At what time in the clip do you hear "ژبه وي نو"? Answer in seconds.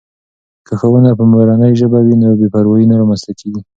1.81-2.29